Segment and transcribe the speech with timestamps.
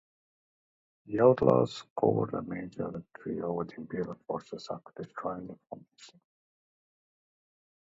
[1.05, 6.19] The outlaws score a major victory over the imperial forces after destroying the formation.